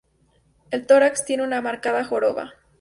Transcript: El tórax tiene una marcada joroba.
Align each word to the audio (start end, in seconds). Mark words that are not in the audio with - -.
El 0.71 0.87
tórax 0.87 1.25
tiene 1.25 1.43
una 1.43 1.61
marcada 1.61 2.03
joroba. 2.03 2.53